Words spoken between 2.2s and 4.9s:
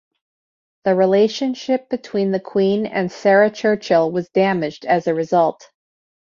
the queen and Sarah Churchill was damaged